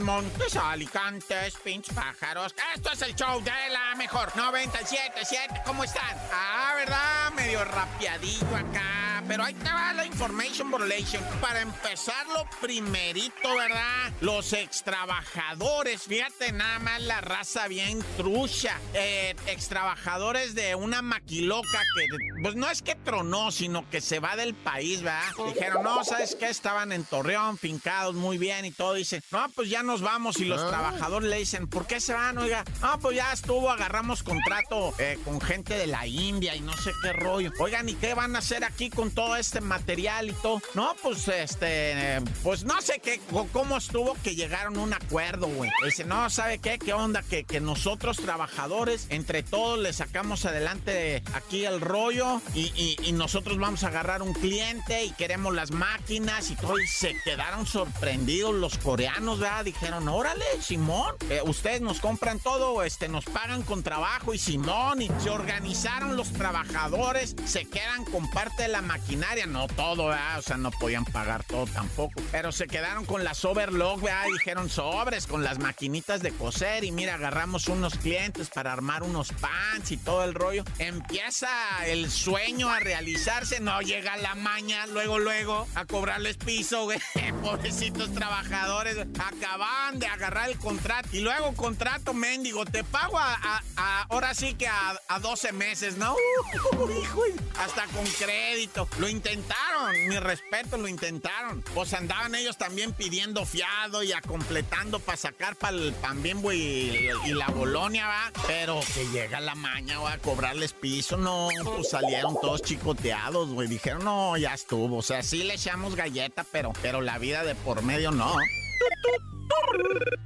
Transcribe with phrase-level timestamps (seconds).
[0.00, 2.54] Montes, Alicantes, pinches pájaros.
[2.74, 5.62] Esto es el show de la mejor 97.7.
[5.64, 6.16] ¿Cómo están?
[6.32, 7.30] Ah, ¿verdad?
[7.36, 8.99] Medio rapiadillo acá.
[9.30, 11.22] Pero ahí te va la information relation.
[11.40, 14.10] Para empezar, lo primerito, ¿verdad?
[14.20, 16.02] Los extrabajadores.
[16.02, 18.76] Fíjate nada más la raza bien trucha.
[18.92, 22.06] Eh, extrabajadores de una maquiloca que,
[22.42, 25.22] pues no es que tronó, sino que se va del país, ¿verdad?
[25.54, 26.48] Dijeron, no, ¿sabes qué?
[26.48, 28.94] Estaban en Torreón, fincados muy bien y todo.
[28.94, 30.40] Dicen, no, pues ya nos vamos.
[30.40, 30.70] Y los ah.
[30.70, 32.36] trabajadores le dicen, ¿por qué se van?
[32.38, 36.76] Oiga, no, pues ya estuvo, agarramos contrato eh, con gente de la India y no
[36.76, 37.52] sé qué rollo.
[37.60, 40.60] Oigan, ¿y qué van a hacer aquí con todo este material y todo?
[40.74, 43.20] No, pues este, pues no sé qué,
[43.52, 45.70] cómo estuvo que llegaron a un acuerdo, güey.
[45.84, 46.78] Dice, no, ¿sabe qué?
[46.78, 47.22] ¿Qué onda?
[47.22, 53.58] Que, que nosotros trabajadores, entre todos, le sacamos adelante aquí el rollo y, y nosotros
[53.58, 56.78] vamos a agarrar un cliente y queremos las máquinas y todo.
[56.78, 59.64] Y se quedaron sorprendidos los coreanos, ¿verdad?
[59.64, 65.02] dijeron, órale, Simón, eh, ustedes nos compran todo, este, nos pagan con trabajo y Simón,
[65.02, 70.42] y se organizaron los trabajadores, se quedan con parte de la maquinaria, no todo, o
[70.42, 74.26] sea, no podían pagar todo tampoco, pero se quedaron con las overlock, ¿verdad?
[74.32, 79.32] dijeron sobres con las maquinitas de coser y mira, agarramos unos clientes para armar unos
[79.32, 80.64] pants y todo el rollo.
[80.78, 81.48] Empieza
[81.86, 86.98] el sueño a realizarse, no llega la maña, luego, luego, a cobrarles piso, güey,
[87.42, 93.62] pobrecitos trabajadores, acá van de agarrar el contrato y luego contrato mendigo, te pago a,
[94.08, 96.16] ahora sí que a, 12 meses, ¿no?
[97.02, 97.22] hijo,
[97.58, 98.88] hasta con crédito.
[98.98, 101.62] Lo intentaron, mi respeto, lo intentaron.
[101.74, 107.08] Pues andaban ellos también pidiendo fiado y a completando para sacar para el también, güey,
[107.24, 108.32] y, la Bolonia, va.
[108.46, 113.68] Pero que llega la maña, va a cobrarles piso, no, pues salieron todos chicoteados, güey.
[113.68, 114.98] Dijeron, no, ya estuvo.
[114.98, 118.36] O sea, sí le echamos galleta, pero, pero la vida de por medio no.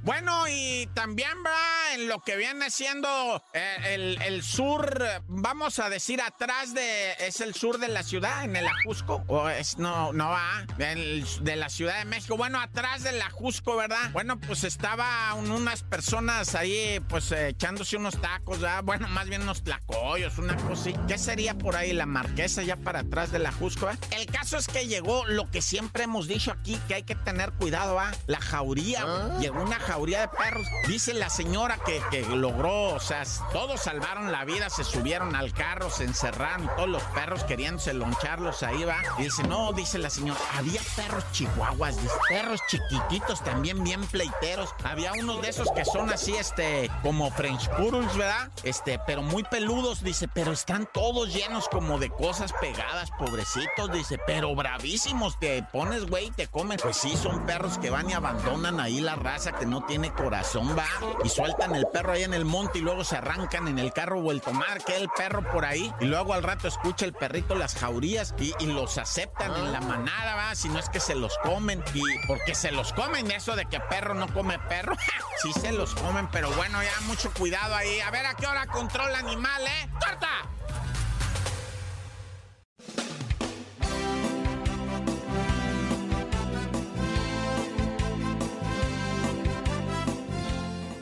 [0.03, 6.21] Bueno, y también va en lo que viene siendo eh, el, sur, vamos a decir
[6.21, 10.29] atrás de, es el sur de la ciudad, en el Ajusco, o es, no, no
[10.29, 14.11] va, de la Ciudad de México, bueno, atrás del Ajusco, ¿verdad?
[14.11, 18.83] Bueno, pues estaba unas personas ahí, pues echándose unos tacos, ¿verdad?
[18.83, 20.75] Bueno, más bien unos tlacoyos, una cosa
[21.07, 23.97] ¿Qué sería por ahí la marquesa ya para atrás del Ajusco, eh?
[24.11, 27.51] El caso es que llegó lo que siempre hemos dicho aquí, que hay que tener
[27.53, 28.11] cuidado, ¿va?
[28.27, 29.05] La jauría.
[29.39, 30.67] Llegó una jauría de perros.
[30.87, 35.53] Dice la señora que, que, logró, o sea, todos salvaron la vida, se subieron al
[35.53, 39.01] carro, se encerraron, todos los perros queriéndose loncharlos ahí va.
[39.17, 41.97] Dice, no, dice la señora, había perros chihuahuas,
[42.29, 44.69] perros chiquititos también bien pleiteros.
[44.83, 48.49] Había unos de esos que son así, este, como French Poodles, ¿verdad?
[48.63, 54.17] Este, pero muy peludos, dice, pero están todos llenos como de cosas pegadas, pobrecitos, dice,
[54.25, 56.79] pero bravísimos, te pones, güey, te comen.
[56.81, 60.75] Pues sí, son perros que van y abandonan ahí la raza que no tiene corazón,
[60.77, 60.87] va,
[61.23, 64.21] y sueltan el perro ahí en el monte y luego se arrancan en el carro
[64.21, 67.75] vuelto mar, que el perro por ahí, y luego al rato escucha el perrito las
[67.75, 71.83] jaurías y, los aceptan en la manada, va, si no es que se los comen,
[71.93, 74.95] y porque se los comen, eso de que perro no come perro,
[75.41, 78.65] sí se los comen, pero bueno, ya mucho cuidado ahí, a ver a qué hora
[78.65, 79.89] controla animal, ¿eh?
[79.99, 80.54] ¡Corta!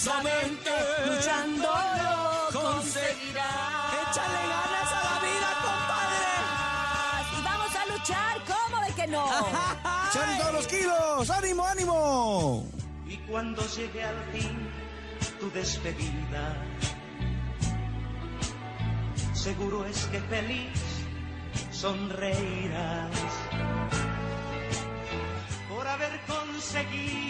[0.00, 0.70] Intensamente,
[1.06, 3.92] luchándolo conseguirás.
[4.08, 6.32] Échale ganas a la vida, compadre.
[7.38, 9.26] Y vamos a luchar, ¿cómo de que no?
[10.10, 11.30] ¡Echan todos los kilos!
[11.30, 12.66] ¡Ánimo, ánimo!
[13.06, 14.70] Y cuando llegue al fin
[15.38, 16.56] tu despedida,
[19.34, 20.80] seguro es que feliz
[21.72, 23.10] sonreirás
[25.68, 27.29] por haber conseguido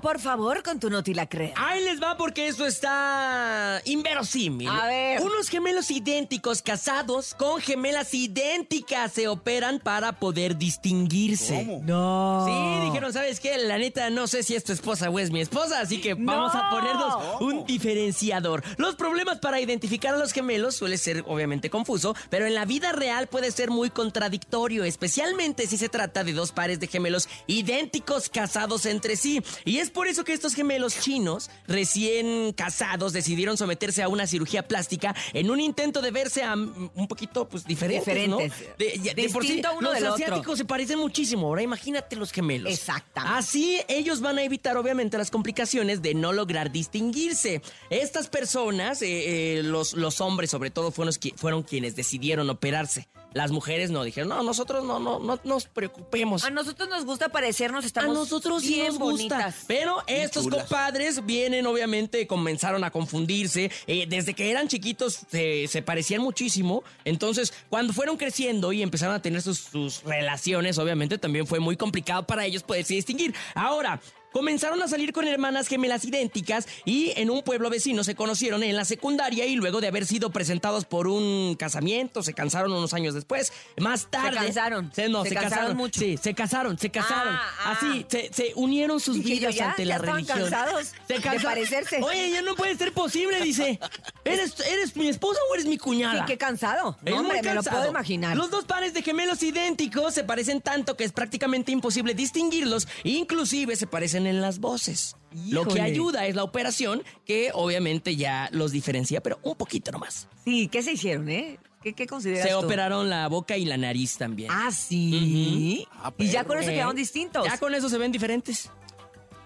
[0.00, 1.54] Por favor, con tu noti la crea.
[1.56, 4.68] Ahí les va porque esto está inverosímil.
[4.68, 5.20] A ver.
[5.22, 11.80] Unos gemelos idénticos casados con gemelas idénticas se operan para poder distinguirse.
[11.82, 12.44] No.
[12.46, 13.56] Sí, dijeron, ¿sabes qué?
[13.58, 16.54] La neta, no sé si es tu esposa o es mi esposa, así que vamos
[16.54, 16.70] a No.
[16.70, 18.62] ponernos un diferenciador.
[18.76, 22.92] Los problemas para identificar a los gemelos suele ser obviamente confuso, pero en la vida
[22.92, 28.28] real puede ser muy contradictorio, especialmente si se trata de dos pares de gemelos idénticos
[28.28, 29.42] casados entre sí.
[29.64, 34.66] Y es por eso que estos gemelos chinos, recién casados, decidieron someterse a una cirugía
[34.66, 38.52] plástica en un intento de verse a, un poquito pues diferentes, Diferentes.
[38.60, 38.74] ¿no?
[38.78, 40.14] De, por sí, uno los del otro.
[40.14, 41.46] asiáticos se parecen muchísimo.
[41.46, 42.72] Ahora imagínate los gemelos.
[42.72, 43.38] Exactamente.
[43.38, 47.62] Así ellos van a evitar obviamente las complicaciones de no lograr distinguirse.
[47.90, 53.08] Estas personas, eh, eh, los, los hombres sobre todo, fueron quienes decidieron operarse.
[53.32, 56.44] Las mujeres no dijeron, no, nosotros no, no, no nos preocupemos.
[56.44, 59.36] A nosotros nos gusta parecernos, A estamos nosotros sí bien nos gusta.
[59.36, 59.64] bonitas.
[59.68, 60.60] Pero estos chulas.
[60.62, 63.70] compadres vienen, obviamente, comenzaron a confundirse.
[63.86, 66.82] Eh, desde que eran chiquitos se, se parecían muchísimo.
[67.04, 71.76] Entonces, cuando fueron creciendo y empezaron a tener sus, sus relaciones, obviamente también fue muy
[71.76, 73.34] complicado para ellos poderse distinguir.
[73.54, 74.00] Ahora.
[74.32, 78.76] Comenzaron a salir con hermanas gemelas idénticas y en un pueblo vecino se conocieron en
[78.76, 83.14] la secundaria y luego de haber sido presentados por un casamiento se cansaron unos años
[83.14, 83.52] después.
[83.78, 84.36] Más tarde.
[84.36, 84.92] cansaron.
[84.94, 86.00] Se, no, Se se, cansaron casaron mucho.
[86.00, 87.34] Sí, se casaron, se casaron.
[87.34, 87.72] Ah, ah.
[87.80, 90.38] Así, se, se unieron sus Dije yo, vidas ya, ante ya la estaban religión.
[90.50, 92.00] cansados Se de cansa- parecerse.
[92.02, 93.78] Oye, ya no puede ser posible, dice.
[94.24, 96.20] ¿Eres, ¿Eres mi esposa o eres mi cuñada?
[96.20, 96.96] Sí, qué cansado.
[97.04, 97.76] Es No, hombre, muy me lo cansado.
[97.78, 98.36] puedo imaginar.
[98.36, 102.86] Los dos pares de gemelos idénticos se parecen tanto que es prácticamente imposible distinguirlos.
[103.04, 105.16] Inclusive se parecen en las voces.
[105.48, 110.26] Lo que ayuda es la operación, que obviamente ya los diferencia, pero un poquito nomás.
[110.44, 111.58] Sí, ¿qué se hicieron, eh?
[111.82, 112.58] ¿Qué, qué consideras Se tú?
[112.58, 114.50] operaron la boca y la nariz también.
[114.52, 115.86] Ah, sí.
[115.92, 117.44] Ah, y ya con eso Eh, quedaron distintos.
[117.46, 118.70] Ya con eso se ven diferentes.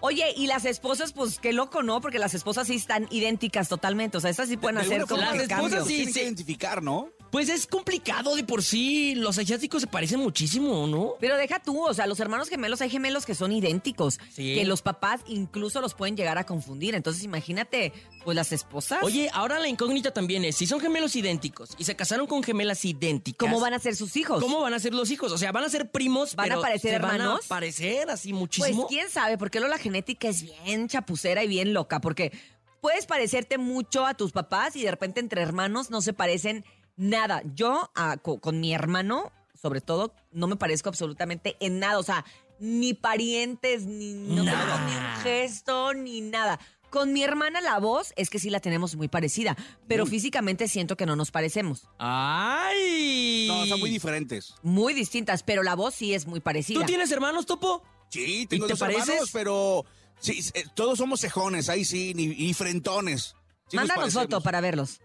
[0.01, 2.01] Oye, y las esposas, pues qué loco, ¿no?
[2.01, 4.17] Porque las esposas sí están idénticas totalmente.
[4.17, 5.85] O sea, estas sí pueden De hacer alguna como las el esposas cambio.
[5.85, 6.19] sí.
[6.19, 7.09] Identificar, ¿no?
[7.35, 9.13] Pues es complicado de por sí.
[9.13, 11.15] Los asiáticos se parecen muchísimo, ¿no?
[11.19, 14.21] Pero deja tú, o sea, los hermanos gemelos, hay gemelos que son idénticos.
[14.33, 14.55] Sí.
[14.55, 16.95] Que los papás incluso los pueden llegar a confundir.
[16.95, 17.91] Entonces, imagínate,
[18.23, 19.03] pues las esposas.
[19.03, 22.85] Oye, ahora la incógnita también es, si son gemelos idénticos y se casaron con gemelas
[22.85, 23.37] idénticas...
[23.37, 24.41] ¿cómo van a ser sus hijos?
[24.41, 25.33] ¿Cómo van a ser los hijos?
[25.33, 27.43] O sea, van a ser primos, ¿Van a pero parecer se van hermanos?
[27.43, 28.87] a parecer así Pues muchísimo.
[28.87, 32.31] quién sabe, porque luego la genética es bien chapucera y bien loca, porque
[32.79, 36.63] puedes parecerte mucho a tus papás y de repente entre hermanos no se parecen
[36.95, 37.41] nada.
[37.55, 42.03] Yo ah, co- con, mi hermano, sobre todo, no me parezco absolutamente en nada, o
[42.03, 42.25] sea,
[42.59, 46.59] ni parientes, ni, no ni un gesto, ni nada.
[46.89, 50.95] Con mi hermana la voz es que sí la tenemos muy parecida, pero físicamente siento
[50.95, 51.89] que no nos parecemos.
[51.97, 53.45] ¡Ay!
[53.49, 54.53] No, son muy diferentes.
[54.61, 56.79] Muy distintas, pero la voz sí es muy parecida.
[56.79, 57.83] ¿Tú tienes hermanos, Topo?
[58.09, 59.09] Sí, tengo te dos pareces?
[59.09, 59.85] hermanos, pero
[60.19, 63.35] sí, eh, todos somos cejones, ahí sí, ni- y frentones.
[63.67, 65.01] Sí nos Mándanos foto para verlos.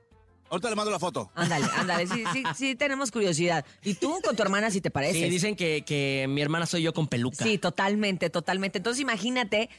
[0.50, 1.30] Ahorita le mando la foto.
[1.36, 3.64] Ándale, ándale, sí, sí, sí tenemos curiosidad.
[3.84, 5.22] ¿Y tú con tu hermana si te pareces?
[5.22, 7.44] Sí, dicen que, que mi hermana soy yo con peluca.
[7.44, 8.78] Sí, totalmente, totalmente.
[8.78, 9.70] Entonces imagínate,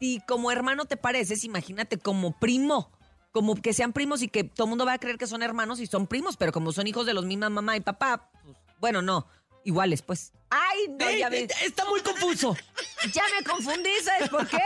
[0.00, 2.92] si como hermano te pareces, imagínate como primo.
[3.32, 5.80] Como que sean primos y que todo el mundo va a creer que son hermanos
[5.80, 9.02] y son primos, pero como son hijos de los mismas mamá y papá, pues, bueno,
[9.02, 9.26] no,
[9.64, 10.32] iguales pues.
[10.50, 12.56] ¡Ay, no, Ey, ya, me, está muy confuso.
[13.12, 14.62] ya me confundí, ¿sabes por qué?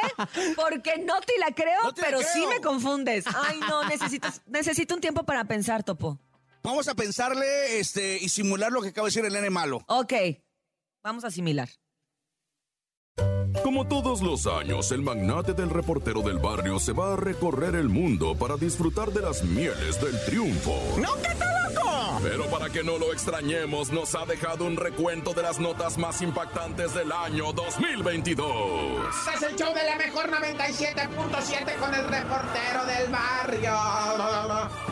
[0.57, 3.25] Porque no te la creo, No te la pero sí me confundes.
[3.35, 6.19] Ay, no, necesitas, necesito un tiempo para pensar, Topo.
[6.63, 9.83] Vamos a pensarle este, y simular lo que acaba de decir el nene malo.
[9.87, 10.13] Ok,
[11.03, 11.71] vamos a asimilar.
[13.65, 17.89] Como todos los años, el magnate del reportero del barrio se va a recorrer el
[17.89, 20.77] mundo para disfrutar de las mieles del triunfo.
[20.99, 21.60] ¡No, qué está loco!
[22.23, 26.21] Pero para que no lo extrañemos, nos ha dejado un recuento de las notas más
[26.21, 29.07] impactantes del año 2022.
[29.09, 34.90] Este es el de la mejor 97.7 con el reportero del barrio.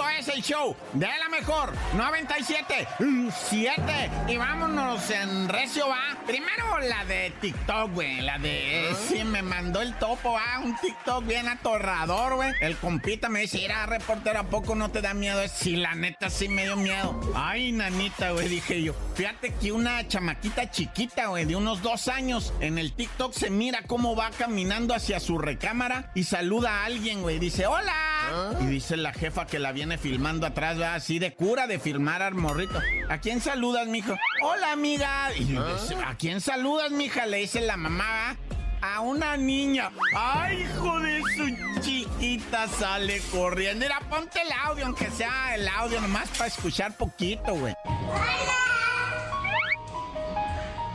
[0.00, 2.88] Esto es el show de la mejor 97
[3.50, 6.16] 7 y vámonos en recio va.
[6.26, 11.26] Primero la de TikTok, güey, la de sí me mandó el topo, ah, un TikTok
[11.26, 12.50] bien atorrador, güey.
[12.62, 16.30] El compita me dice, "Mira, reportero, a poco no te da miedo?" Sí, la neta
[16.30, 17.20] sí me dio miedo.
[17.34, 18.94] Ay, nanita, güey, dije yo.
[19.16, 23.82] Fíjate que una chamaquita chiquita, güey, de unos dos años, en el TikTok se mira
[23.86, 27.38] cómo va caminando hacia su recámara y saluda a alguien, güey.
[27.38, 28.09] Dice, hola.
[28.60, 30.94] Y dice la jefa que la viene filmando atrás, ¿verdad?
[30.94, 32.78] así de cura de filmar al morrito.
[33.08, 34.16] ¿A quién saludas, mijo?
[34.42, 35.32] Hola, amiga.
[35.36, 37.26] Y dice, ¿a quién saludas, mija?
[37.26, 38.36] Le dice la mamá.
[38.82, 39.90] A una niña.
[40.16, 42.66] ¡Ay, hijo de su chiquita!
[42.66, 43.84] Sale corriendo.
[43.84, 47.74] Mira, ponte el audio, aunque sea el audio, nomás para escuchar poquito, güey.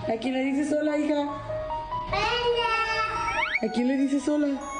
[0.08, 1.28] ¿A quién le dices hola, hija?
[3.62, 4.48] ¿A quién le dices hola?
[4.48, 4.75] ¡Hola,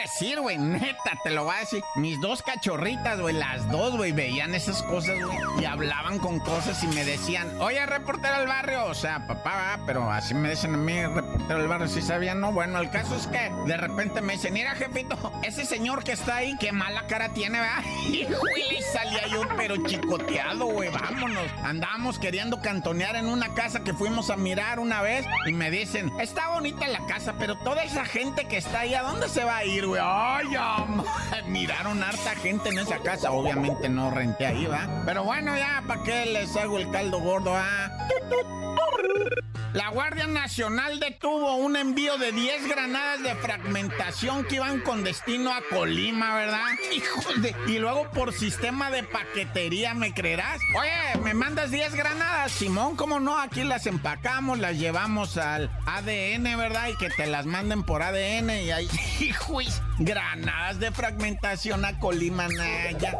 [0.00, 1.82] decir, güey, neta, te lo voy a decir.
[1.96, 6.82] Mis dos cachorritas, güey, las dos, güey, veían esas cosas, güey, y hablaban con cosas
[6.84, 10.74] y me decían, oye, reportero del barrio, o sea, papá, va, pero así me dicen
[10.74, 14.20] a mí, reportero del barrio, si sabían, no, bueno, el caso es que de repente
[14.20, 17.84] me dicen, mira, jefito, ese señor que está ahí, qué mala cara tiene, ¿verdad?
[18.10, 21.44] Y, güey, salía yo, pero chicoteado, güey, vámonos.
[21.62, 26.10] Andábamos queriendo cantonear en una casa que fuimos a mirar una vez y me dicen,
[26.20, 29.58] está bonita la casa, pero toda esa gente que está ahí, ¿a dónde se va
[29.58, 30.00] a ir, güey?
[30.02, 30.48] Ay,
[31.46, 33.30] miraron harta gente en esa casa.
[33.32, 34.88] Obviamente no renté ahí, ¿va?
[35.04, 37.90] Pero bueno, ya, ¿para qué les hago el caldo gordo, ah?
[39.72, 45.52] La Guardia Nacional detuvo un envío de 10 granadas de fragmentación que iban con destino
[45.52, 46.64] a Colima, ¿verdad?
[46.92, 47.54] Hijos de...
[47.68, 50.60] Y luego por sistema de paquetería, ¿me creerás?
[50.76, 52.50] Oye, ¿me mandas 10 granadas?
[52.50, 53.38] Simón, ¿cómo no?
[53.38, 56.88] Aquí las empacamos, las llevamos al ADN, ¿verdad?
[56.88, 58.88] Y que te las manden por ADN y ahí...
[59.20, 63.16] Hijos, granadas de fragmentación a Colima, Naya.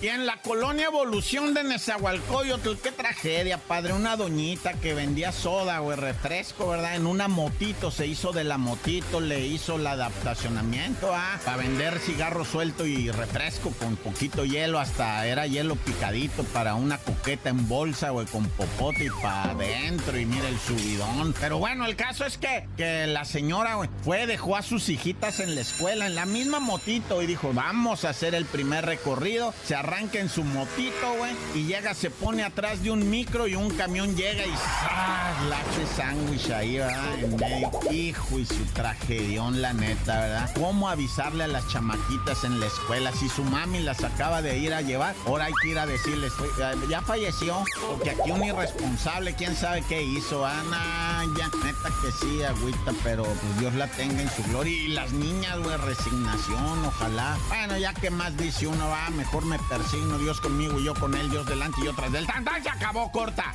[0.00, 3.92] Y en la colonia Evolución de Nezahualcóyotl, qué tragedia, padre.
[3.92, 6.96] Una doñita que vendía soda, güey, refresco, ¿verdad?
[6.96, 11.98] En una motito, se hizo de la motito, le hizo el adaptacionamiento, ah, para vender
[11.98, 17.66] cigarro suelto y refresco con poquito hielo, hasta era hielo picadito para una coqueta en
[17.68, 20.18] bolsa, güey, con popote y para adentro.
[20.18, 21.34] Y mira el subidón.
[21.40, 25.40] Pero bueno, el caso es que, que la señora, güey, fue, dejó a sus hijitas
[25.40, 29.25] en la escuela, en la misma motito, y dijo, vamos a hacer el primer recorrido.
[29.64, 33.56] Se arranca en su motito, güey, y llega, se pone atrás de un micro y
[33.56, 35.48] un camión llega y ¡zas!
[35.48, 37.72] la hace sándwich ahí, ¿verdad?
[37.90, 40.50] Hijo y su tragedión, la neta, ¿verdad?
[40.54, 43.10] ¿Cómo avisarle a las chamaquitas en la escuela?
[43.12, 46.32] Si su mami las acaba de ir a llevar, ahora hay que ir a decirles,
[46.38, 52.12] "Oye, ya falleció, porque aquí un irresponsable, quién sabe qué hizo, Ana, ya, neta que
[52.12, 54.72] sí, agüita, pero pues Dios la tenga en su gloria.
[54.72, 57.36] Y las niñas, güey, resignación, ojalá.
[57.48, 61.14] Bueno, ya que más dice uno, va, mejor me persigno, Dios conmigo y yo con
[61.14, 63.54] él, Dios delante y yo tras del tan, tan, se acabó, corta.